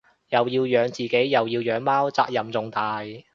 [0.29, 3.03] 又要養自己又要養貓責任重大